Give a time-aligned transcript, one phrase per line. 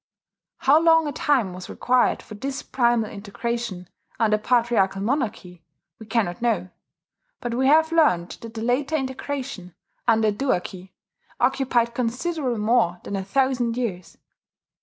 [0.57, 3.87] How long a time was required for this primal integration,
[4.19, 5.61] under a patriarchal monarchy,
[5.99, 6.71] we cannot know;
[7.39, 9.75] but we have learned that the later integration,
[10.07, 10.95] under a duarchy,
[11.39, 14.17] occupied considerably more than a thousand years....